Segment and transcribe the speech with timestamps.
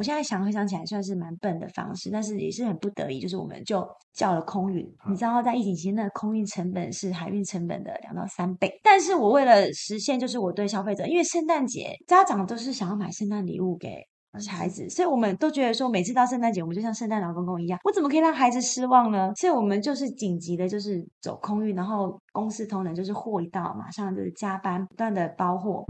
[0.00, 4.82] 我现在想回想起来，算是蛮笨的方式，但是也是很不得已，就是我们就叫了空运。
[5.06, 8.72] 你知道，在疫情期间，那空运成本是海运成本的两到三倍。
[8.82, 13.98] 但是我为了实现，就是我对消费者，因为圣诞节家长都是想要买圣诞礼物给
[14.38, 19.30] 小孩子，所以我们都觉得说，每次到圣诞节，我们就像圣诞老公公一样，我怎么可以让孩子失望呢？
[19.36, 25.84] 所以我们就是紧急的，就是走空运，然后公司同仁就是货一到，马上就是加班，不断的包货。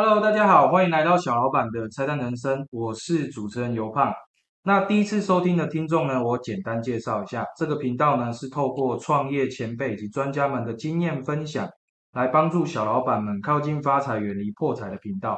[0.00, 4.14] Hello，大家好，欢迎来到小老板的拆弹人生，我是主持人尤胖。
[4.62, 11.68] 那第一次收听的听众呢，我简单介绍一下，这个频道呢是透过创业前辈以及专家们的经验分享，
[12.12, 15.36] 来帮助小老板们靠近发财、远离破财的频道。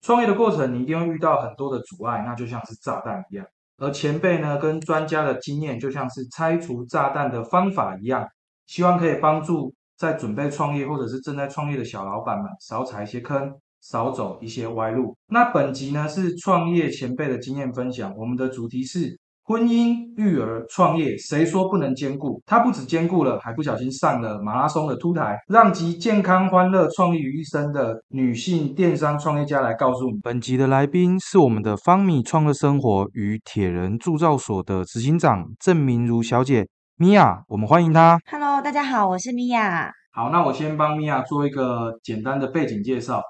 [0.00, 3.44] 创业的过程，你一定会遇到很多的阻碍，那就像是炸弹一样。
[3.76, 8.26] 而前辈呢，跟专家的经验，就像是拆除炸弹的方法一样，
[8.66, 13.54] 希望可以帮助在准备创业或者是正在创业的小老板们少踩一些坑。
[13.82, 15.16] 少走一些歪路。
[15.28, 22.40] 那本集呢是创业前辈的经验分享，我们的主题是婚姻、育儿、创业，谁说不能兼顾？
[22.46, 30.20] 他不止兼顾了，还不小心上了马拉松的凸台，让集健康、欢乐、创意于一身的女性电商创业家来告诉我们。
[30.22, 38.20] 本集的来宾是我们的方米创乐生活与铁人铸造所的执行长郑明如小姐，米娅，我们欢迎她。
[38.30, 39.92] Hello，大家好，我是米娅。
[40.12, 43.20] 好，那我先帮米娅做一个简单的背景介绍。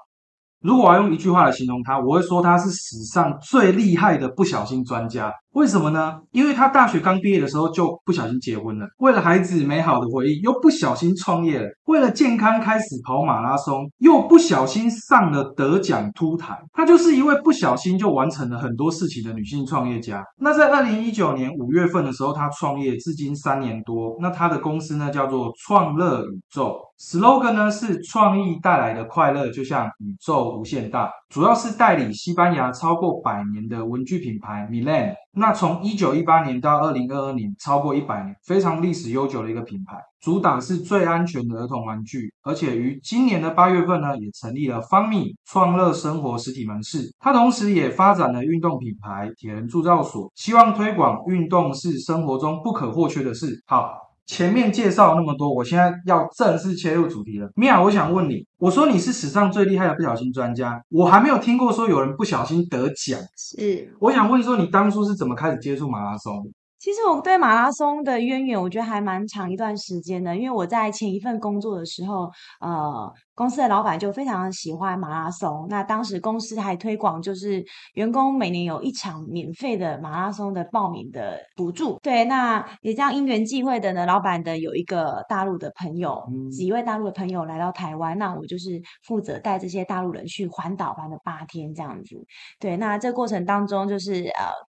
[0.63, 5.29] 如果我要用一句话来形容他，我会说他是史上最厉害的不小心专家。
[5.53, 6.19] 为什么呢？
[6.31, 16.57] 因为他大学刚毕业的时候就不小心结婚了，为了孩子美好的回忆，又不小心创业了；为了健康开始跑马拉松，又不小心上了得奖凸台。
[16.73, 20.23] 她就是一位不小心就完成了很多事情的女性创业家。
[20.39, 24.17] 那在二零一九年五月份的时候，她创业至今三年多。
[24.19, 35.13] 那她的公司呢叫做创乐宇宙，slogan 呢是创意带来的快乐就像宇宙无限大，主要是代理西班牙超过百年的文具品牌 Milan。
[35.35, 47.11] 那从一九一八年到二零二二年，超过一百年，非常历史悠久的一个品牌，主打是最安全的儿童玩具，而且于今年的八月份呢，也成立了方米创乐生活实体门市。
[47.19, 53.59] 它同时也发展了运动品牌铁人铸造所，希望推广运动是生活中不可或缺的事。
[53.65, 54.12] 好。
[54.25, 57.49] 前面介绍那么多，我现在要正式切入主题了。
[57.55, 63.19] 米娅，我想问你，我说你是史上最厉害的不小心专家，我还没有听过说有人不小心得奖。
[63.37, 66.49] 是，我想问说，你当初是怎么开始接触马拉松？
[66.79, 72.29] 其实我对马拉松的渊源，我觉得还蛮长一段时间的，因为我在前一份工作的时候，
[72.59, 73.13] 呃。
[73.35, 77.63] 公司的老板就非常喜欢马拉松，那当时公司还推广，就是
[77.95, 81.97] 员工每年有一场免费的马拉松的报名的补助。
[82.03, 92.15] 对，那也这样因缘际会的呢，老板的有一个大陆的朋友，几位大陆的朋友来到台湾，那我就是负责带这些大陆人去环岛玩了八天这样子。
[92.59, 94.25] 对，那这过程当中就是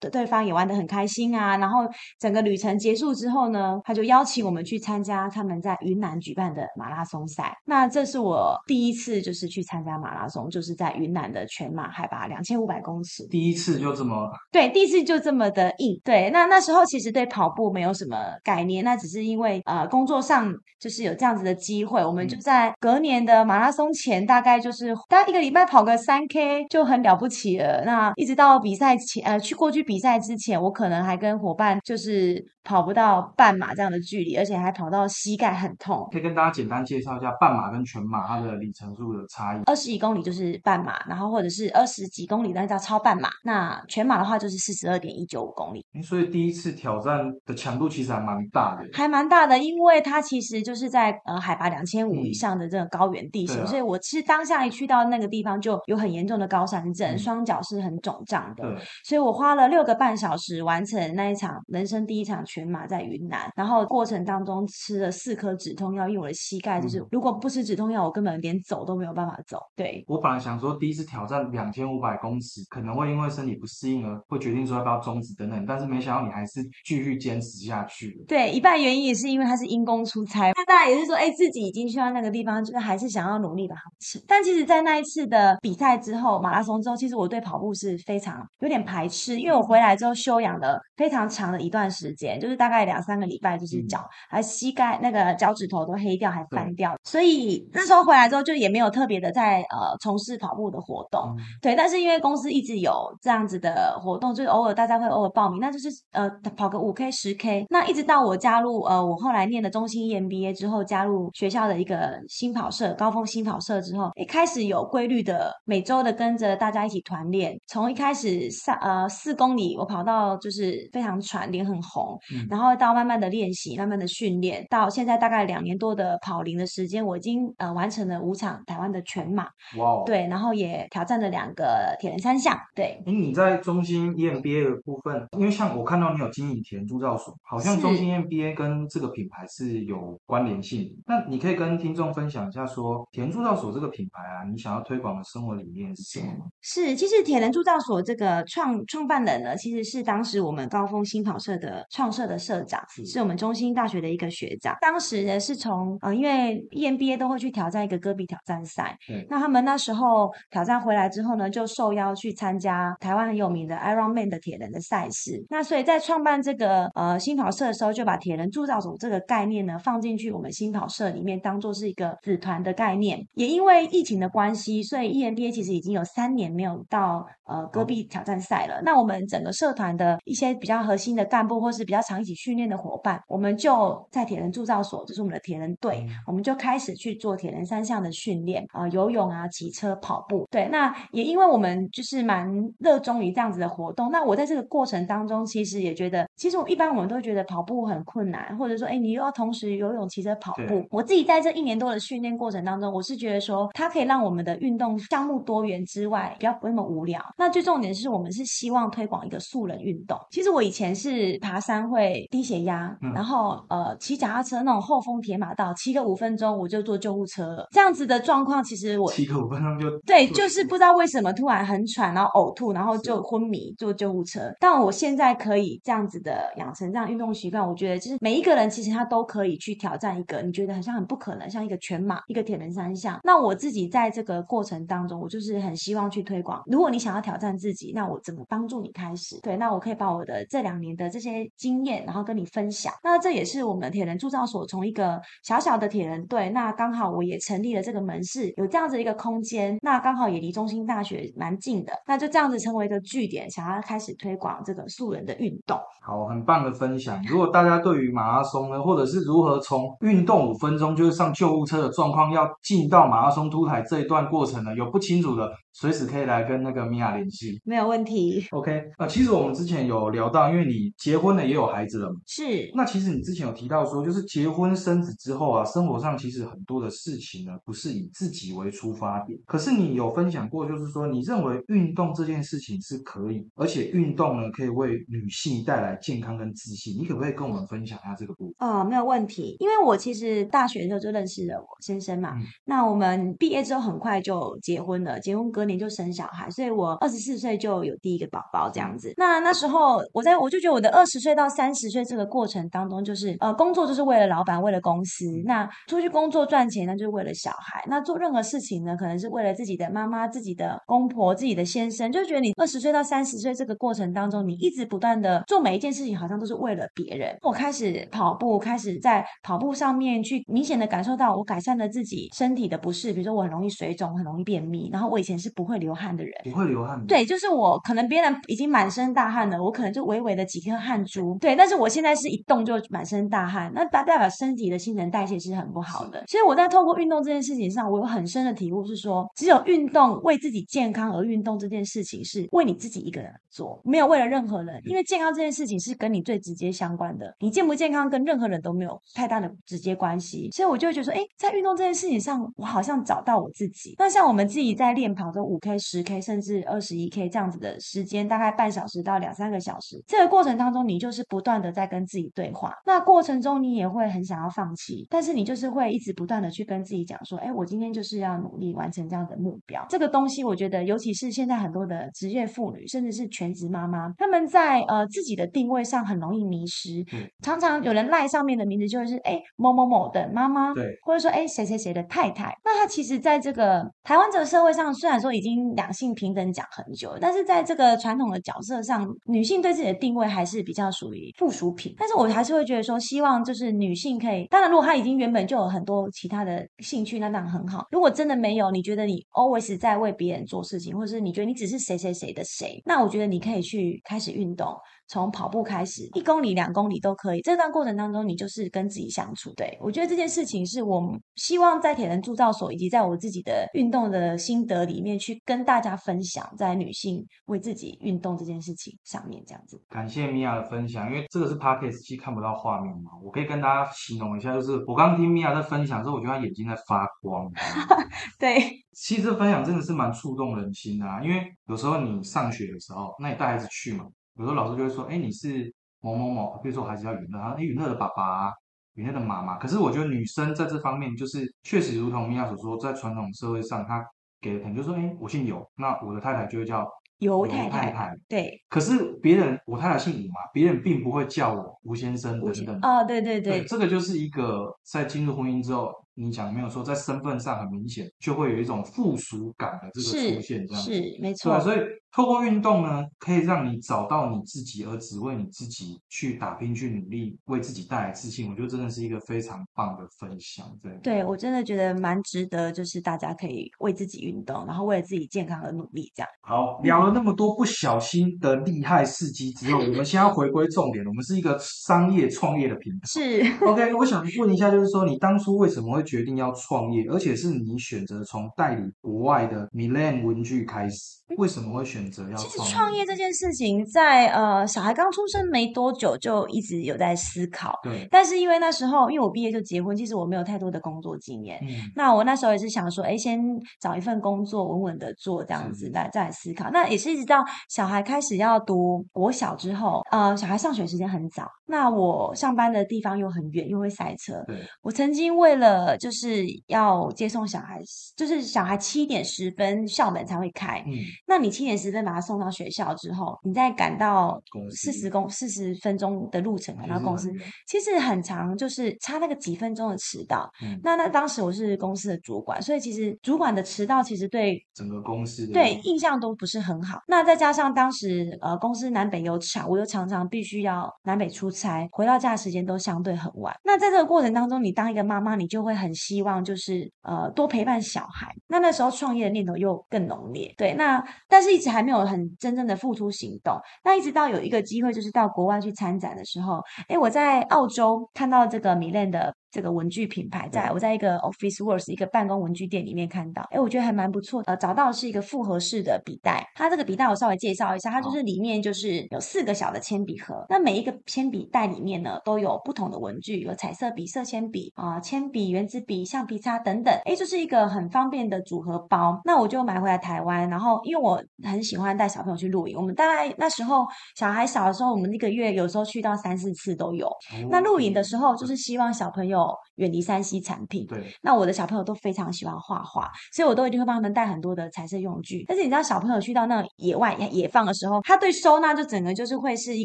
[0.00, 1.58] 呃，对方也玩得很开心啊。
[1.58, 1.80] 然后
[2.18, 7.54] 整个旅程结束之后呢，他就邀请我们去参加他们在云南举办的马拉松赛。
[7.66, 8.45] 那这是我。
[8.66, 13.26] 第一次就是去参加马拉松，就是在云南的全马，海拔两千五百公尺。
[13.28, 16.00] 第一次就这么对，第一次就这么的硬。
[16.04, 27.82] 对，那那时候其实对跑步没有什么概念，那只是因为呃工作上就是有这样子的机会，我们就在隔年的马拉松前，大概就是大概一个礼拜跑个三 K 就很了不起了。
[27.84, 36.08] 那一直到比赛前，呃，去过去比赛之前，我可能还跟伙伴就是跑不到半马这样的距离，而且还跑到膝盖很痛。
[36.12, 39.62] 可以跟大家简单介绍一下半马跟全马它的里程数的差异。
[39.66, 43.28] 二十几公里就是半马，然后或者是二十几公里那叫超半马。
[43.44, 45.84] 那全马的话就是四十二点一九五公里。
[46.02, 58.64] 所以第一次挑战的强度其实还蛮大的，还蛮大的，因为它其实就是在呃海拔两千五以上的这个高原地形，所以我其实当下一去到那个地方就有很严重的高山症，双脚是很肿胀的。
[59.04, 69.58] 所以我花了六个半小时完成那一场人生第一场全马在云南，然后过程当中吃了四颗止痛药，因为我的膝盖就是如果不吃止痛药，我根本连走都没有办法走。
[69.76, 78.24] 对我本来想说第一次挑战两千五百公尺，可能会因为身体不适应而会决定说要不要终止等等，但是没想到你还是继续坚持下去。
[78.26, 84.22] 对，一半原因也是因为他是因公出差，那当然也是说，哎，自己已经去到那个地方，就是还是想要努力把它吃。
[84.26, 101.74] 但其实，在那一次的比赛之后，马拉松之后，其实我对跑步是非常有点排斥，因为我回来之后休养了非常长的一段时间，就是大概两三个礼拜，就是脚还膝盖那个脚趾头都黑掉，还翻掉，所以那时候回来之后就也没有特别的在呃从事跑步的活动，嗯对。
[101.76, 107.66] 但是因为公司一直有这样子的活动，就是偶尔大家会偶尔报名，那就是呃跑个五 K 十 K。
[107.70, 129.44] 那一直到我加入呃我后来念的中心 EMBA 之后，加入学校的一个新跑社高峰新跑社之后，一开始有规律的每周的跟着大家一起团练，从一开始三呃四公里我跑到就是非常喘，脸很红，嗯然后到慢慢的练习，慢慢的训练，到现在大概两年多的跑龄的时间，我已经呃完成了五场台湾的全马，
[129.78, 133.02] 哇哦，对，然后也挑战了两个铁人三项，对。
[133.06, 140.94] 哎，你在中心 E EMBA 的部分，因为像我看到你有经营铁人铸造所，好像中心 EMBA 跟这个品牌是有关联性。
[141.06, 146.46] 那你可以跟听众分享一下说，铁人铸造所这个品牌啊，你想要推广的生活理念是什么吗？
[146.60, 154.76] 是，其实铁人铸造所这个创创办人呢，其实是当时我们高峰新跑社的创社的社长，是是我们中心大学的一个学长。
[154.80, 165.44] 当时呢是从呃，因为 EMBA 都会去挑战一个戈壁挑战赛嗯，那他们那时候挑战回来之后呢，就受邀去参加台湾很有名的 Ironman 的铁人的赛事。
[165.48, 173.26] 那所以在创办这个呃新跑社的时候，就把铁人铸造组这个概念呢放进去我们新跑社里面，当做是一个子团的概念。
[173.34, 178.80] 也因为疫情的关系，所以 EMBA 其实已经有三年没有到呃戈壁挑战赛了。
[178.82, 190.48] 那我们整个社团的一些比较核心的干部，或是比较常一起训练的伙伴，我们就在铁人铸造所，就是我们的铁人队，嗯我们就开始去做铁人三项的训练啊、游泳啊、骑车、跑步。
[190.50, 192.50] 对，那也因为我们就是蛮
[192.80, 200.84] 热衷于这样子的活动，那我在这个过程当中，其实也觉得，其实我一般我们都觉得跑步很困难，或者说，哎，你又要同时游泳、骑车、跑步。
[200.90, 207.22] 我自己在这一年多的训练过程当中，我是觉得说，它可以让我们的运动项目多元之外，比较不会那么无聊。
[207.38, 210.18] 那最重点是我们是希望推广一个素人运动。
[210.30, 217.70] 其实我以前是爬山会低血压，嗯然后呃骑脚踏车那种后风铁马道，骑个五分钟我就坐救护车了。
[217.72, 224.52] 这样子的状况，其实我七个五分钟就对，就是不知道为什么突然很喘，然后呕吐，然后就昏迷，坐救护车。
[224.60, 233.18] 但我现在可以这样子的养成这样运动习惯，我觉得就是每一个人其实他都可以去挑战一个你觉得好像很不可能，像一个全马、一个铁人三项。
[233.24, 236.62] 那我自己在这个过程当中，我就是很希望去推广。
[236.66, 239.40] 如果你想要挑战自己，那我怎么帮助你开始？
[239.42, 242.92] 对，那我可以把我的这两年的这些经验，然后跟你分享。
[243.02, 255.78] 那这也是我们铁人铸造所从一个小小的铁人队，那刚好我也成立了这个门市，有这样子一个空间，那刚好也离中心大学蛮近的，那就这样子成为一个据点，想要开始推广这个素人的运动。
[256.02, 257.20] 好，很棒的分享。
[257.28, 267.60] 如果大家对于马拉松呢，或者是如何从运动五分钟就是上救护车的状况，要进到马拉松凸台这一段过程呢，有不清楚的，随时可以来跟那个米娅联系。
[267.64, 279.38] 没有问题，OK，呃，其实我们之前有聊到，因为你结婚了也有孩子了嘛，是那其实你之前有提到说，就是结婚生子之后啊，生活上其实很多的事情呢，不是以自己为出发点。
[279.46, 286.96] 可是你有分享过，就是说你认为运动这件事情是可以，而且运动呢可以为女性带来健康跟自信。
[286.98, 288.68] 你可不可以跟我们分享一下这个部分？
[288.68, 299.12] 呃，没有问题，因为我其实大学的时候就认识了我先生嘛，嗯那我们毕业之后很快就结婚了，结婚隔年就生小孩，所以我二十四岁就有第一个宝宝这样子。
[299.16, 317.36] 那那时候我在我就觉得我的二十岁到三十岁这个过程当中，就是呃工作就是为了老板，为了公司，那出去工作赚钱那就是为了小孩，那做任何事情呢可能是为了自己的妈妈、自己的公婆、自己的先生，就觉得你二十岁到三十岁这个过程当中，你一直不断的做每一件事情，好像都是为了别人。
[317.42, 326.32] 我开始跑步，开始在跑步上面去明显的感受到我改善了自己身体的不适，比如说我很容易水肿，很容易便秘，然后我以前是不会流汗的人。
[326.44, 327.04] 不会流汗。
[327.06, 331.36] 对，就是我可能别人已经满身大汗了，我可能就微微的几颗汗珠。
[331.40, 336.24] 对，但是我现在是一动就满身大汗，那代代表身体的新陈代谢是很不好的。
[336.26, 344.80] 所以我在透过运动这件事情上，我有很深的体悟，是说只有运动为自己健康而运动这件事情是为你自己一个人做，没有为了任何人。
[344.84, 350.50] 因为健康这件事情是跟你最直接相关的，你健不健康跟任何人都没有太大的直接关系。
[350.52, 353.94] 所以我就会觉得说，哎，在运动这件事情上，我好像找到我自己。
[353.98, 362.72] 那像我们自己在练跑的五 K、十 K，甚至二十一 K 这样子的时间，大概半小时到两三个小时，这个过程当中，你就是不断的在跟自己对话。
[362.84, 369.84] 那过程中你也会很想要放弃，但是你就是会一直不断的去跟自己讲说，哎，我今天就是要努力完成这样的目标。
[369.88, 377.04] 这个东西，我觉得尤其是现在很多的职业妇女，甚至是全职妈妈，她们在呃自己的定位上很容易迷失。
[377.12, 382.52] 嗯常常有人赖上面的名字就会是哎某某某的妈妈，对，或者说哎谁谁谁的太太。
[382.64, 391.94] 那她其实在这个台湾这个社会上，虽然说已经两性平等讲很久了，但是在这个传统的角色上，女性对自己的定位还是比较属于附属品。
[391.98, 397.86] 但是我还是会觉得说，希望就是女性可以，当然如果她已经原本就有很多其他的兴去，那当然很好。
[397.90, 404.66] 如果真的没有，你觉得你 always 在为别人做事情，或者是你觉得你只是谁谁谁的谁，那我觉得你可以去开始运动。
[405.08, 407.40] 从跑步开始，一公里、两公里都可以。
[407.42, 409.52] 这段过程当中，你就是跟自己相处。
[409.54, 411.02] 对我觉得这件事情是我
[411.36, 419.80] 希望在铁人铸造所以及在我自己的运动的心得里面去跟大家分享，在女性为自己运动这件事情上面这样子。
[419.88, 427.50] 感谢米娅的分享，因为这个是 podcast，其实看不到画面嘛，我可以跟大家形容一下，就是我刚听米娅在分享之后，我觉得她眼睛在发光。
[428.38, 428.60] 对，
[428.92, 434.04] 其实这分享真的是蛮触动人心的啊，因为有时候你上学的时候，那你带孩子去嘛。
[434.36, 438.52] 有时候老师就会说：“哎，你是某某某，比如说孩子叫允乐，然后：‘哎，允乐的爸爸，
[438.94, 444.04] 允乐的妈妈。’可是我觉得女生在这方面，就是确实如同米娅所说，在传统社会上，她
[444.40, 446.86] 给的可能就说：‘哎，我姓尤，那我的太太就会叫
[447.18, 448.62] 尤太太。’对。
[448.68, 452.78] 可是别人，我太太姓吴嘛，别人并不会叫我吴先生等等。
[452.82, 461.52] 哦，对对对，这个就是一个在进入婚姻之后。”你讲没有说，在身份上很明显，就会有一种附属感的这个出现，这样是没错。
[461.52, 461.78] 对，所以
[462.10, 468.50] 透过运动呢，可以让你找到你自己，而只为你自己去打拼、去努力，为自己带来自信。
[468.50, 470.66] 我觉得真的是一个非常棒的分享。
[470.82, 476.10] 对，对我真的觉得蛮值得，就是大家可以为自己运动，然后为了自己健康而努力。
[476.14, 481.04] 这样好，聊了那么多不小心的厉害事迹之后，我们先要回归重点。
[481.04, 483.00] 我们是一个商业创业的平台。
[483.04, 486.05] 是 OK，我想问一下，就是说你当初为什么会？
[486.06, 492.36] 决定要创业，而且是你选择从代理国外的 Milan 文具开始，为什么会选择要？
[492.36, 497.78] 其实创业这件事情，在呃小孩刚出生没多久就一直有在思考。
[497.82, 498.06] 对。
[498.10, 501.58] 但是因为那时候，因为我毕业就结婚，其实我没有太多的工作经验。
[501.62, 501.68] 嗯。
[501.96, 503.38] 那我那时候也是想说，哎，先
[503.80, 506.70] 找一份工作，稳稳的做这样子，来再来思考。
[506.70, 514.42] 那也是一直到小孩开始要读国小之后，呃，小孩上学时间很早，那我上班的地方又很远，又会塞车。
[514.46, 514.56] 对。
[514.82, 515.66] 我曾经为了。
[515.98, 517.80] 就是要接送小孩，
[518.16, 520.78] 就是小孩七点十分校门才会开。
[520.86, 520.92] 嗯，
[521.26, 527.32] 那你七点十分把他送到学校之后，你再赶到四十公四十分钟的路程赶到公司，
[527.66, 530.48] 其实很长，就是差那个几分钟的迟到。
[530.62, 537.00] 嗯，那那当时我是公司的主管，所以其实主管的迟到其实对整个公司对印象都不是很好。
[537.08, 543.52] 那再加上当时呃公司南北有厂，我又常常必须要南北出才，回到家的时间都相对很晚。
[543.64, 545.92] 那在这个过程当中，你当一个妈妈，你就会很。
[545.96, 559.34] 希望就是呃多陪伴小孩，那那时候创业的念头又更浓烈，对，那但是一直还没有很真正的付出行动，那一直到有一个机会就是到国外去参展的时候，哎，我在澳洲看到这个米兰的。
[559.56, 564.42] 这个文具品牌，在我在一个 Office Works 一个办公文具店里面看到，哎，我觉得还蛮不错。
[564.44, 579.18] 呃，找到是一个复合式的笔袋，它这个笔袋我稍微介绍一下，它就是里面就是有四个小的铅笔盒，那每一个铅笔袋里面呢都有不同的文具，有彩色笔、色铅笔啊、铅笔、圆珠笔、橡皮擦等等，哎，就是一个很方便的组合包。
[579.24, 583.86] 那我就买回来台湾，然后因为我很喜欢带小朋友去露营，我们大概那时候
[584.16, 587.08] 小孩小的时候，我们一个月有时候去到三四次都有。
[587.48, 589.45] 那露营的时候，就是希望小朋友。
[589.76, 591.04] 远离山西产品，对。
[591.22, 595.44] 那我的小朋友都非常喜欢画画，所以我都一定会帮他们带很多的彩色用具。
[595.48, 599.84] 但是你知道，小朋友去到那种野外野放的时候，他对收纳就整个就是会是一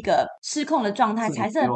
[0.00, 1.32] 个失控的状态。
[1.32, 1.68] 彩色笔，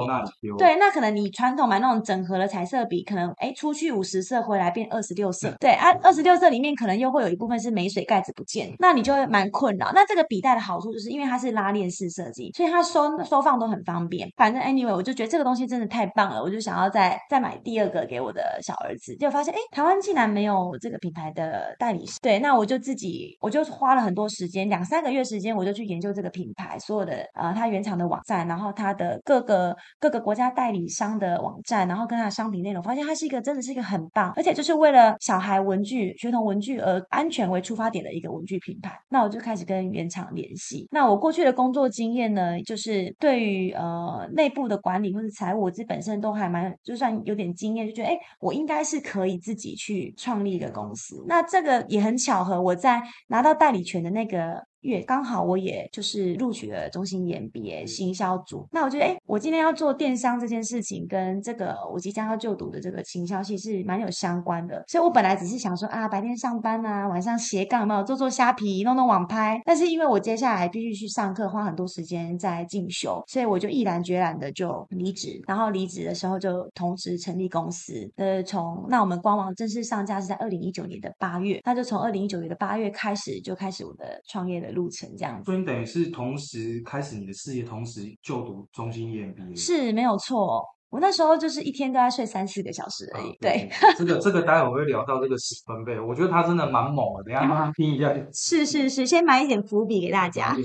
[0.59, 9.91] 对，那可能你传统买那种整合的彩色笔，可能哎出去五十色回来变二十六色，对啊，二十六色里面可能又会有一部分是没水盖子不见，那你就会蛮困扰。
[9.95, 14.29] 那这个笔袋的好处就是因为它是拉链式设计，所以它收收放都很方便。
[14.37, 18.07] 反正 anyway，我就觉得这个东西真的太棒了，我就想要再再买第二个。
[18.07, 22.17] 给我的小儿子，就发现哎，台湾竟然没有这个品牌的代理商。
[22.23, 38.97] 对，那我就自己，我就花了很多时间，两三个月时间，我就去研究这个品牌所有的呃，它原厂的网站，然后它的各个各个国家代理商的网站，然后跟它的商品内容，发现它是一个真的是一个很棒，而且就是为了小孩文具、学童文具而安全为出发点的一个文具品牌。
[39.09, 40.87] 那我就开始跟原厂联系。
[40.93, 47.93] 那我过去的工作经验呢，就是对于呃内部的管理或者财务，我自己本身都还蛮就算有点经验就。
[47.93, 51.25] 觉得哎，我应该是可以自己去创立一个公司。
[51.27, 54.65] 那这个也很巧合，我在拿到代理权的那个。
[54.87, 69.61] 月刚好我也就是录取了中心研 b 行销组，那我觉得哎，我今天要做电商这件事情，跟这个我即将要就读的这个行销系是蛮有相关的，所以我本来只是想说啊，白天上班啊，晚上斜杠嘛，做做虾皮，弄弄网拍。
[69.65, 75.43] 但是因为我接下来必须去上课，花很多时间在进修，所以我就毅然决然的就离职。
[75.49, 78.09] 然后离职的时候就同时成立公司。
[78.15, 84.76] 呃，从那我们官网正式上架是在二零一九年的八月，那就从二零一九年的八月开始就开始我的创业的。
[84.77, 90.63] 路程这样子，所以你等于是同时开始你的事业，同时就读中心 EMBA，是没有错。
[90.89, 93.37] 我那时候就是一天都在睡三四个小时而已。
[93.41, 93.69] 对，
[93.99, 98.15] 这个这个待会会聊到这个十分贝，我觉得他真的蛮猛的，等一下听一下。
[98.33, 100.57] 是是是，先埋一点伏笔给大家。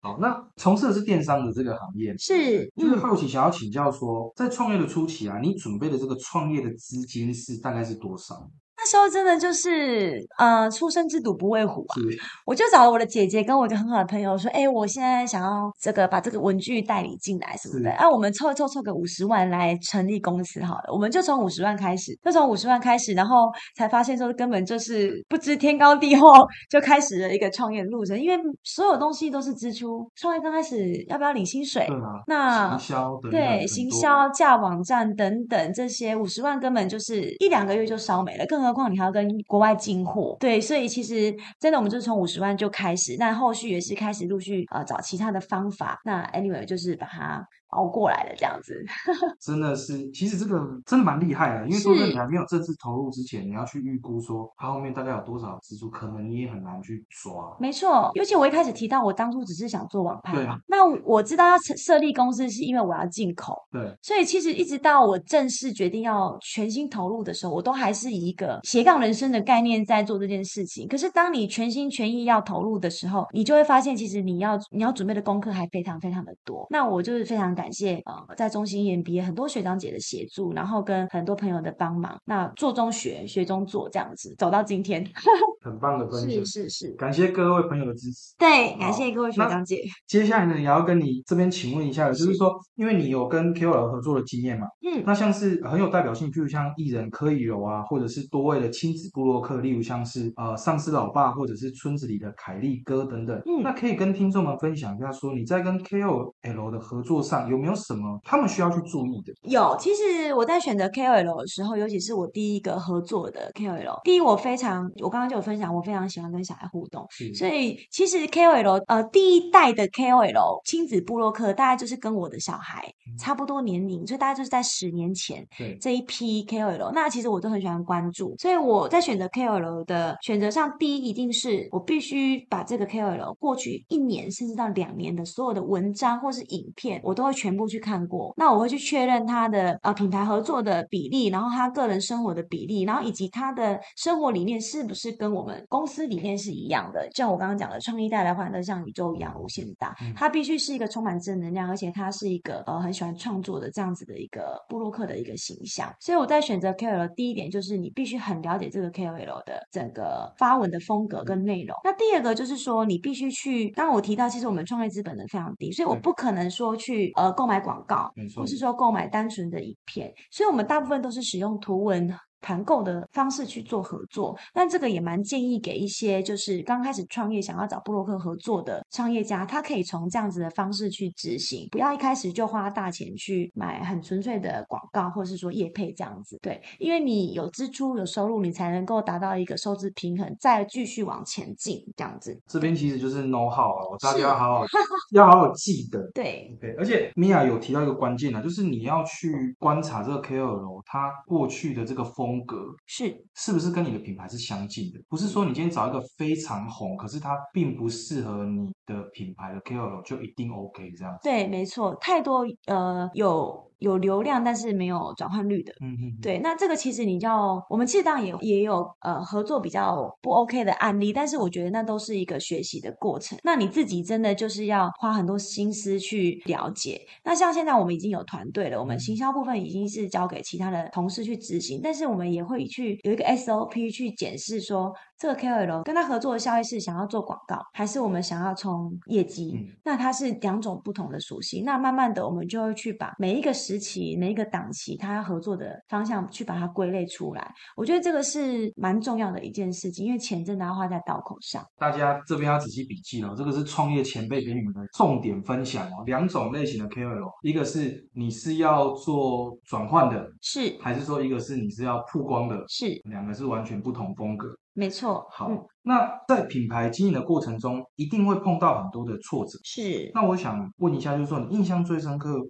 [0.00, 8.48] 好，那从事的是电商的这个行业，是就是好奇想要请教说，在创业的初期啊，你准备的这个创业的资金是大概是多少？
[8.84, 11.96] 那时候真的就是呃，初生之犊不畏虎啊！
[12.44, 20.92] 我就找了我的姐姐跟我一个很好的朋友说：“哎，我现在想要这个把这个文具代理进来什么的，啊，我们凑凑凑个五十万来成立公司好了。
[20.92, 26.28] 我们就从五十万开始，就从五十万开始，然后才发现说根本就是不知天高地厚，
[26.68, 28.20] 就开始了一个创业的路程。
[28.20, 30.76] 因为所有东西都是支出，创业刚开始
[31.08, 31.88] 要不要领薪水？
[32.26, 38.73] 那行销对行销架网站等等这些，五十万根本就是一两个月就烧没了，更何。
[38.74, 47.46] 况你还要跟国外进货，对，所以其实真的我们就是从五十万就开始，那后续也是开始陆续呃找其他的方法，那 anyway 就是把它。
[47.74, 48.74] 熬过来的这样子，
[49.40, 57.56] 真的是，其实这个真的蛮厉害的，因为说你还没有正式投入之前，你要去预估说它后面大概有多少支出，可能你也很难去抓。
[57.58, 70.86] 没错，尤其我一开始提到，我当初只是想做网拍嘛，那我知道要设立公司是因为我要进口，对，所以其实一直到我正式决定要全心投入的时候，我都还是以一个斜杠人生的概念在做这件事情。
[70.86, 76.66] 可是当你全心全意要投入的时候，你就会发现，其实你要你要准备的功课还非常非常的多。
[76.70, 77.63] 那我就是非常感。
[77.64, 85.02] 感谢呃，在中心 EMBA 很多学长姐的协助，然后跟很多朋友的帮忙，那做中学，学中做，这样子走到今天，
[85.64, 89.82] 很棒的分享，是是是，感谢各位朋友的支持，对，感谢各位学长姐。
[90.06, 107.53] 接下来呢，也要跟你这边请问一下就是说，因为你有跟 KOL 合作的经验嘛，嗯，那像是很有代表性，譬如像艺人柯以柔啊，或者是多位的亲子部落客，例如像是呃上司老爸，或者是村子里的凯利哥等等，嗯，那可以跟听众们分享一下，说你在跟 KOL 的合作上有。
[107.54, 109.32] 有没有什么他们需要去注意的？
[109.42, 125.46] 有，其实我在选择 KOL 的时候，尤其是我第一个合作的 KOL，第一我非常，我刚刚就有分享，我非常喜欢跟小孩互动，所以其实 KOL 呃第一代的 KOL 亲子部落客，大概就是跟我的小孩差不多年龄，所以大概就是在十年前
[125.80, 137.33] 这一批 KOL，那其实我都很喜欢关注，所以我在选择 KOL 的选择上，第一一定是我必须把这个 KOL 过去一年甚至到两年的所有的文章或是影片，我都会。
[137.34, 147.06] 全部去看过，那我会去确认他的呃品牌合作的比例，然后他个人生活的比例，然后以及他的生活理念是不是跟我们公司理念是一样的？
[147.14, 155.92] 像我刚刚讲的，创意带来欢乐像宇宙一样无限大，他必须是一个充满正能量，而且他是一个呃很喜欢创作的这样子的一个布洛克的一个形象。
[156.00, 161.76] 所以我在选择 KOL 第一点就是你必须很了解这个 KOL 的整个发文的风格跟内容。
[161.84, 167.23] 那第二个就是说你必须去，刚刚我提到其实我们创业资本的非常低，所以我不可能说去呃。
[167.32, 172.12] 购买广告，不是说购买单纯的影片，所以我们大部分都是使用图文。
[172.44, 186.38] 团购的方式去做合作，但这个也蛮建议给一些就是刚开始创业想要找布洛克合作的创业家，他可以从这样子的方式去执行，不要一开始就花大钱去买很纯粹的广告，或者是说业配这样子。
[186.42, 192.38] 对，因为你有支出有收入，你才能够达到一个收支平衡，再继续往前进这样子。
[192.46, 194.66] 这边其实就是 know how 啊，大家要好好
[195.12, 195.98] 要好好记得。
[196.12, 202.33] 对，OK，而且 Mia 有提到一个关键呢，就是你要去观察这个 KOL 他过去的这个风。
[202.34, 204.98] 风格是是不是跟你的品牌是相近的？
[205.08, 211.16] 不是说你今天找一个非常红，可是它并不适合你的品牌的 KOL 就一定 OK 这样？
[211.22, 213.62] 对，没错，太多呃有。
[213.78, 223.38] 有流量但是没有转换率的，嗯嗯，对，那这个其实你叫我们其实当然也也有呃合作比较不 OK 的案例，但是我觉得那都是一个学习的过程。
[223.42, 227.00] 那你自己真的就是要花很多心思去了解。
[227.24, 234.92] 那像现在我们已经有团队了，我们行销部分已经是交给其他的同事去执行，但是我们也会去有一个 SOP 去检视说。
[235.24, 239.58] 这个 KOL 跟他合作的效益是想要做广告，还是我们想要冲业绩？
[239.82, 241.64] 那它是两种不同的属性。
[241.64, 247.50] 那慢慢的，我们就会去把每一个时期、每一个档期，他要合作的方向去把它归类出来。
[247.74, 251.64] 我觉得这个是蛮重要的一件事情，因为钱真的要花在刀口上。
[251.78, 256.04] 大家这边要仔细笔记哦，这个是创业前辈给你们的重点分享哦。
[256.04, 264.54] 两种类型的 KOL，一个是你是要做转换的，是，还是说一个是你是要曝光的，是，两个是完全不同风格。
[264.74, 265.48] 没错，好，
[265.82, 269.58] 那在品牌经营的过程中，一定会碰到很多的挫折。
[269.62, 272.40] 是，那我想问一下，就是说你印象最深刻，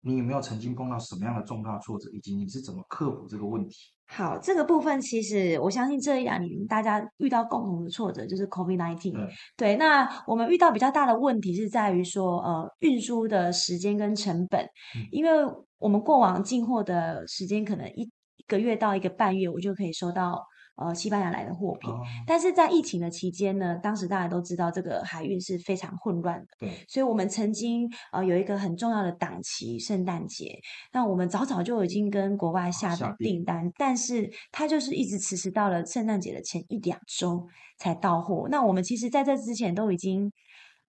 [0.00, 3.76] 你有没有曾经碰到什么样的重大挫折，以及你是怎么克服这个问题？
[4.10, 9.12] 好，这个部分其实我相信这一两年大家遇到共同的挫折就是 COVID-19。
[9.12, 14.64] 对对，那我们遇到比较大的问题是在于说，呃，运输的时间跟成本，
[14.96, 15.30] 嗯因为
[15.78, 18.02] 我们过往进货的时间可能一
[18.36, 20.42] 一个月到一个半月，我就可以收到
[20.78, 21.90] 呃西班牙来的货品。
[21.90, 30.58] 哦，但是在疫情的期间呢，当时大家都知道这个海运是非常混乱的，对，所以我们曾经呃有一个很重要的档期，圣诞节，
[30.92, 37.46] 那我们早早就已经跟国外下的订订单，但是它就是一直迟迟到了圣诞节的前一两周
[37.78, 38.48] 才到货。
[38.50, 40.32] 那我们其实在这之前都已经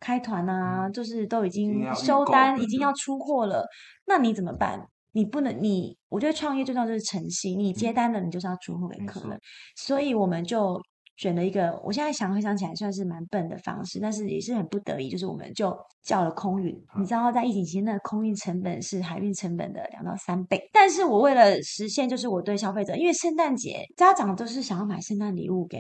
[0.01, 3.67] 开团啊，就是都已经收单，已经要出货了。
[4.07, 4.89] 那你怎么办？
[5.13, 9.39] 你不能，你我觉得创业最重要就是诚信，你接嗯单了，你就是要出货给客人。
[9.77, 10.79] 所以我们就
[11.17, 16.75] 选了一个，我现在想回想起来算是蛮笨的方式，但是也是很不得已，就是我们就叫了空运。
[16.97, 20.61] 你嗯知道，在疫情期间，那个空运成本是海运成本的两到三倍。
[20.73, 25.79] 但是我为了实现，就是我对消费者，因为圣诞节家长都是想要买圣诞礼物给。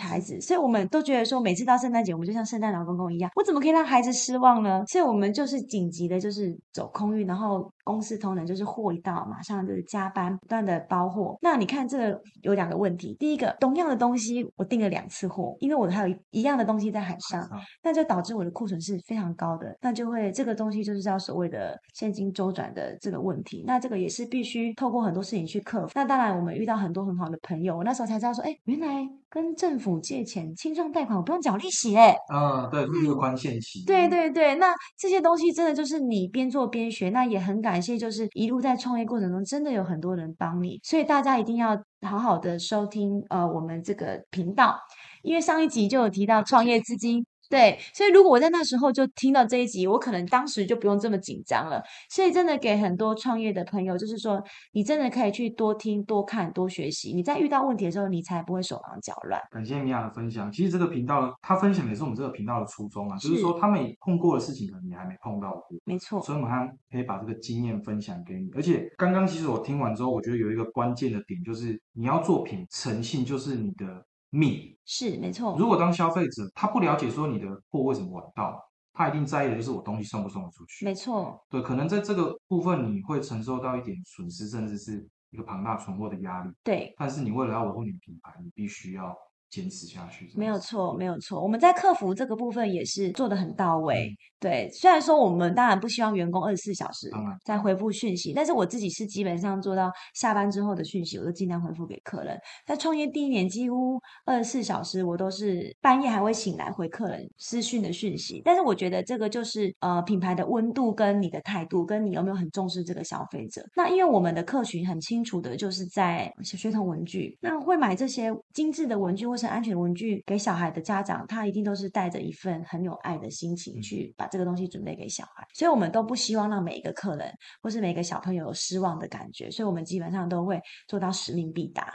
[0.00, 4.82] 孩子，所以我们都觉得说，每次到圣诞节，我们就像圣诞老公公一样，我怎么可以让孩子失望呢？
[4.86, 11.36] 所以我们就是紧急的，就是走空运，然后公司同仁就是货一到，马上就是加班，不断的包货。
[11.42, 23.62] 那你看这个有两个问题，第一个，同样的东西我订了两次货，因为我还有一一样的东西在海上，啊那就导致我的库存是非常高的，那就会这个东西就是叫所谓的现金周转的这个问题。
[23.66, 25.92] 那这个也是必须透过很多事情去克服。
[25.94, 32.16] 那当然，我们遇到很多很好的朋友，我那时候才知道说，哎，原来跟政府借钱清创贷款，我不用缴利息哎。
[32.32, 33.84] 嗯，对，这是一个宽限期。
[33.84, 44.78] 对对对，那这些东西真的就是你边做边学，那也很感感谢，就是一路在创业过程中，真的有很多人帮你，所以大家一定要好好的收听呃我们这个频道，
[45.24, 47.26] 因为上一集就有提到创业资金。
[47.50, 51.82] 对，所以如果我在那时候就听到这一集，我可能当时就不用这么紧张了。
[52.10, 57.12] 所以真的给很多创业的朋友，就是说，你真的可以去多听、多看、多学习。
[57.12, 59.40] 你在遇到问题的时候，你才不会手忙脚乱。
[59.50, 60.50] 感谢米娅的分享。
[60.50, 65.76] 其实这个频道，他分享也是我们这个频道的初衷啊，就是是说他们也碰过的事情，可能你还没碰到过。
[65.84, 68.50] 没错，所以马上可以把这个经验分享给你。
[68.54, 74.76] 而且刚刚其实我听完之后，我觉得有一个关键的点，就是你要作品，诚信就是你的命。
[74.84, 78.60] 是没错，如果当消费者他不了解说你的货为什么晚到，
[78.92, 80.84] 他一定在意的就是我东西送不送得出去。
[80.84, 86.50] 没错，对，可能在这个部分你会承受到一点损失，甚至是一个庞大存货的压力。
[86.62, 86.92] 对。
[86.98, 89.16] 但是你为了要维护你的品牌，你必须要
[89.50, 90.30] 坚持下去。
[90.34, 91.40] 没有错，没有错。
[91.42, 94.08] 我们在客服这个部分也是做的很到位。
[94.08, 97.10] 嗯对，虽然说我们当然不希望员工二十四小时
[97.46, 102.38] 在回复讯息，但是我自己是基本上做到下班之后的讯息，我都尽量回复给客人。
[102.66, 108.42] 在创业第一年，几乎二十四小时我都是半夜还会醒来回客人私讯的讯息。
[108.44, 113.64] 但是我觉得这个就是呃品牌的温度跟你的态度，跟你有没有很重视这个消费者。
[113.74, 131.92] 那因为我们的客群很清楚的，就是在学童文具，那会买这些精致的文具或是安全文具给小孩的家长，他一定都是带着一份很有爱的心情去把这个东西准备给小孩，所以我们都不希望让每一个客人或是每一个小朋友有失望的感觉，所以我们基本上都会做到使命必达。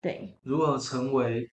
[0.00, 1.50] 对，如何成为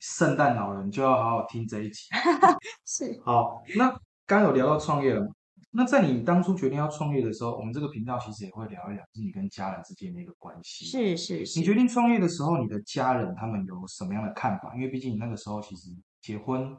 [0.00, 2.08] 圣诞老人，就要好好听这一集。
[2.84, 3.88] 是好，那
[4.26, 5.28] 刚刚有聊到创业了嘛？
[5.76, 10.84] 那在你当初决定要创业的时候，我们这个频道其实也会聊一聊，就是你跟家人之间的一个关系。
[10.84, 14.72] 是是是你，决定创业的时候，你的家人他们有什么样的看法？
[14.76, 16.76] 因为毕竟你那个时候其实结婚，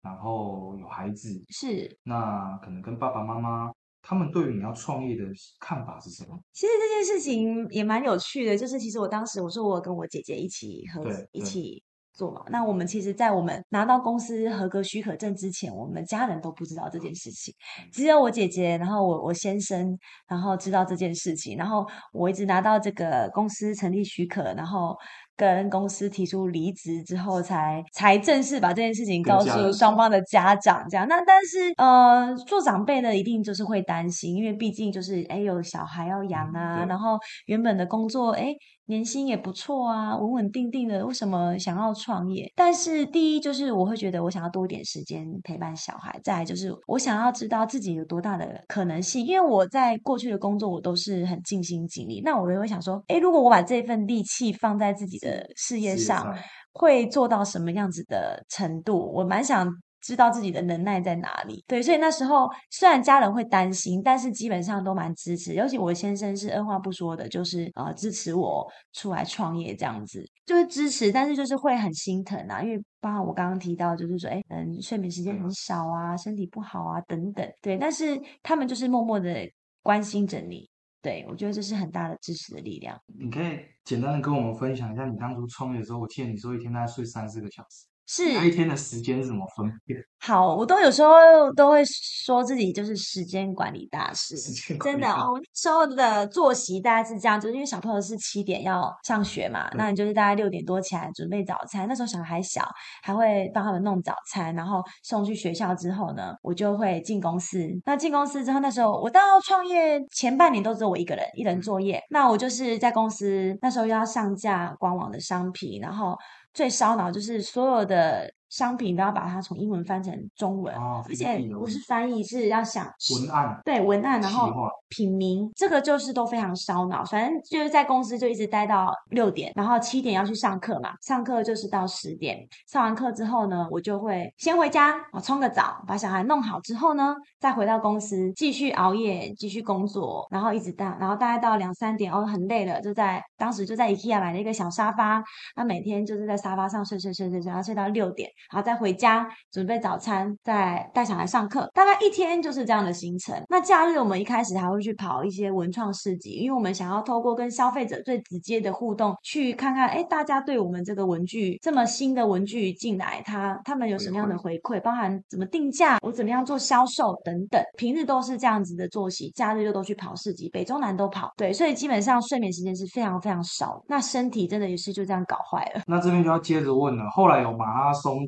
[0.00, 5.24] 然后有孩子，是那可能跟爸爸妈妈他们对于你要创业的
[5.60, 6.40] 看法是什么？
[6.54, 11.82] 其实这件事情也蛮有趣的，就是其实我当时我说我跟我姐姐一起合一起
[12.18, 17.54] 做嘛，那我们其实，在我们拿到公司合格许可证之前，我们家人都不知道这件事情，
[17.92, 19.96] 只有我姐姐，然后我我先生，
[20.28, 24.96] 然后知道这件事情，然后我一直拿到这个公司成立许可，然后。
[25.38, 31.06] 跟公司提出离职之后才，才正式把这件事情告诉双方的家长，这样。
[31.06, 38.52] 那但是呃，做长辈的一定就是会担心，因为毕竟就是哎有小孩要养嗯啊，对然后原本的工作哎
[38.88, 42.50] 年薪也不错啊，稳稳定定的，为什么想要创业？
[42.56, 56.34] 但是第一就是我会觉得我想要多一点时间陪伴小孩，再来就是我想要知道自己有多大的可能性，因为我在过去的工作我都是很尽心尽力，那我也会想说，哎，如果我把这份力气放在自己的事业上
[56.72, 59.12] 会做到什么样子的程度？
[59.12, 59.70] 我蛮想
[60.08, 61.62] 知道自己的能耐在哪里。
[61.68, 65.52] 对，所以那时候虽然家人会担心，但是基本上都蛮支持。
[65.52, 77.46] 尤其我先生是二话不说的，就是呃支持我出来创业这样子，就是支持，但是就是会很心疼啊，因为包括我刚刚提到，就是说，哎，嗯，睡眠时间很少啊，身体不好啊等等。
[77.60, 79.46] 对，但是他们就是默默的
[79.82, 80.66] 关心着你。
[81.00, 82.98] 对我觉得这是很大的支持的力量。
[83.06, 89.94] 你可以简单的跟我们分享一下，你当初创业的时候，我记得你说一天大概睡三四个小时，是那一天的时间是怎么分配？
[90.20, 91.12] 好，我都有时候
[91.54, 94.34] 都会说自己就是时间管理大师，
[94.82, 95.30] 真的哦。
[95.32, 101.86] 我那时候的作息大概是这样，就是因为小朋友是七点要上学嘛，那你就是大概六点多起来准备早餐。
[101.86, 102.66] 那时候小孩小，
[103.02, 107.60] 还会帮他们弄早餐，然后送去学校之后呢，我就会进公司。
[107.84, 112.02] 那进公司之后，那时候我到创业前半年都只有我一个人，一人作业。
[112.10, 116.16] 那我就是在公司那时候又要上架官网的商品，然后
[116.58, 124.52] 最烧脑就是所有的商品都要把它从英文翻成中文，哦而且不是翻译，是要想文案对文案，然后
[124.88, 127.04] 品名，这个就是都非常烧脑。
[127.04, 132.38] 反正就是在公司就一直待到六点，然后七点要去上课嘛，上课就是到十点。
[132.66, 145.22] 上完课之后呢，我就会先回家，我冲个澡，把小孩弄好之后呢，再回到公司继续熬夜，继续工作，然后一直到然后大概到两三点，哦，很累了，就在当时就在 IKEA 买了一个小沙发，
[145.56, 153.40] 那每天就是在沙发上睡睡睡睡睡，然后睡到六点，然后再回家准备早餐，再带小孩上课，大概一天就是这样的行程。
[153.48, 167.62] 那假日我们一开始还会去跑一些文创市集，因为我们想要透过跟消费者最直接的互动，去看看，哎，大家对我们这个文具这么新的文具进来，他他们有什么样的回馈，包含怎么定价，我怎么样做销售等等。
[167.76, 171.32] 平日都是这样子的作息，假日就都去跑市集，北中南都跑。
[171.36, 175.82] 对，所以基本上睡眠时间是非常非常少，那身体真的也是就这样搞坏了。
[175.86, 178.27] 那这边就要接着问了，后来有马拉松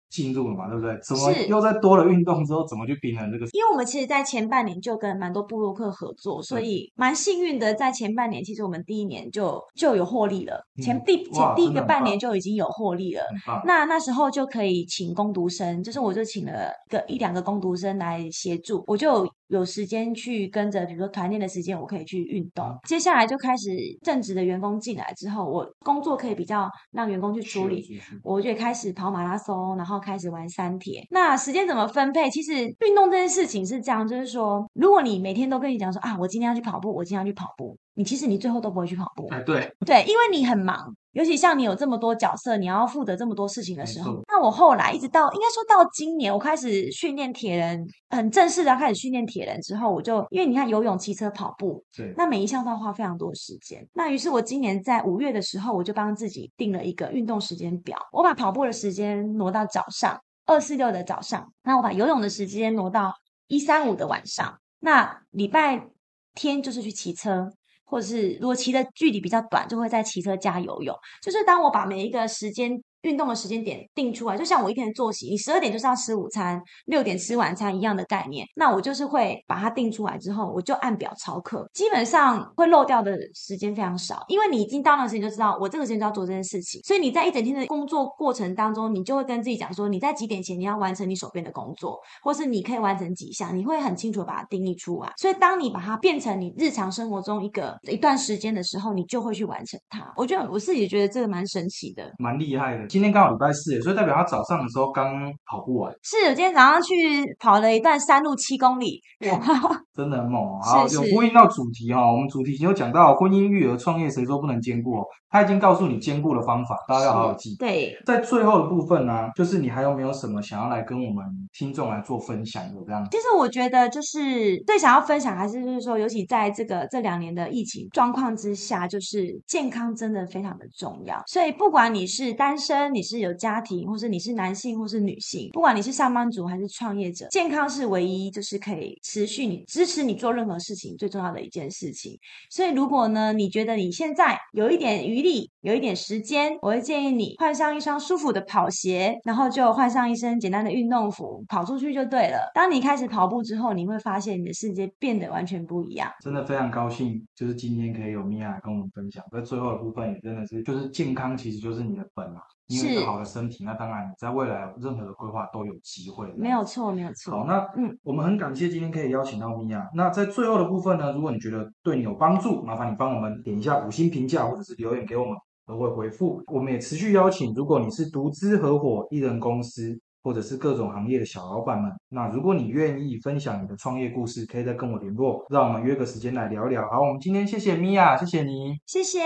[0.11, 0.99] 进入了嘛，对不对？
[1.01, 3.45] 怎么是又在多了运动之后，怎么去平衡这个？
[3.53, 13.23] 因为我们其实，在前半年就跟蛮多布洛克合作，所以蛮幸运的，在前半年，其实我们第一年就就有获利了，前嗯第前第一个半年就已经有获利了。
[13.65, 22.65] 那那时候就可以请工读生，就是我就请了个一两个工读生来协助，我就有时间去跟着，比如说团练的时间，我可以去运动。
[22.87, 23.69] 接下来就开始
[24.03, 27.85] 正职的员工进来之后，我工作可以比较让员工去处理，
[28.23, 31.05] 我就开始跑马拉松，然后开始玩三铁。
[31.11, 32.29] 那时间怎么分配？
[32.29, 39.27] 其实运动这件事情是这样，就是说，如果你每天都跟你讲说啊，我今天要去跑步，我今天要去跑步，你其实你最后都不会去跑步。
[39.31, 53.85] 哎，对，对，因为你很忙，尤其像你有这么多角色，你要负责这么多事情的时候，那我后来一直到应该说到今年，我开始训练铁人，很正式的开始训练铁人之后，我就因为你看游泳、骑车、跑步，对，那每一项都要花非常多的时间。
[53.93, 63.13] 那于是我今年在五月的时候，我就帮自己定了一个运动时间表，我把跑步的时间挪到早上，二四六的早上，那我把游泳的时间挪到
[63.47, 65.89] 一三五的晚上，那礼拜
[66.33, 67.51] 天就是去骑车。
[67.91, 70.97] 或者是如果骑的距离比较短，就会在骑车加游泳。
[71.21, 78.45] 就是当我把每一个时间运动的时间点定出来，就像我一天的作息，你十二点就是要吃午餐，六点吃晚餐一样的概念。
[78.55, 95.11] 那我就是会把它定出来之后，我就按表操课，基本上会漏掉的时间非常少，因为你已经到那时间就知道我这个时间就要做这件事情，所以你在一整天的工作过程当中，你就会跟自己讲说，你在几点前你要完成你手边的工作，或是你可以完成几项，你会很清楚把它定义出来。
[95.17, 100.13] 所以当你把它变成你日常生活中一个一段时间的时候，你就会去完成它。
[100.15, 102.11] 我觉得我自己觉得这个蛮神奇的。
[102.19, 102.87] 蛮厉害的。
[102.91, 105.13] 今天刚好礼拜四，所以代表他早上的时候刚
[105.49, 106.93] 跑步完，是，我今天早上去
[107.39, 108.99] 跑了一段山路七公里，
[109.31, 109.39] 哇
[109.95, 110.85] 真的很猛啊。
[110.91, 115.05] 有呼应到主题哈、我们主题已经有讲到婚姻、育儿、创业，谁说不能兼顾哦？
[115.29, 117.55] 他已经告诉你兼顾的方法，大家要好好记。
[117.57, 121.23] 对，在最后的部分呢、就是你还有没有什么想要来跟我们
[121.53, 122.61] 听众来做分享？
[122.75, 131.15] 有这样其实我觉得就是最想要分享，还是就是说，尤其在这个这两年的疫情状况之下，就是健康真的非常的重要。
[131.27, 142.17] 所以不管你是单身，你是有家庭，或者你是男性或是女性，不管你是上班族还是创业者，健康是唯一就是可以持续你支持你做任何事情最重要的一件事情。
[142.49, 152.51] 所以如果呢，你觉得你现在有一点余力，有一点时间，我会建议你换上一双舒服的跑鞋，然后就换上一身简单的运动服，跑出去就对了。
[152.53, 156.11] 当你开始跑步之后，你会发现你的世界变得完全不一样。
[156.21, 159.23] 真的非常高兴，就是今天可以有米娅来跟我们分享。
[159.31, 162.41] 在最后的部分也真的是，就是健康其实就是你的本嘛。
[162.67, 166.31] 你有一个好的身体，那当然你在未来任何的规划都有机会。
[166.37, 169.85] 没有错，没有错好，那嗯，我们很感谢今天可以邀请到米娅。
[169.93, 175.41] 那在最后的部分呢，如果你觉得对你有帮助，麻烦你帮我们点一下五星评价，或者是留言给我们，都
[175.71, 176.43] 都会回复。
[176.47, 186.81] 我们也持续邀请，如果你是独资合伙、艺人公司，或者是各种行业的小老板们，那如果你愿意分享你的创业故事，可以再跟我联络，让我们约个时间来聊聊。
[186.89, 188.77] 好，我们今天谢谢米娅，谢谢你。
[188.85, 189.19] 谢谢。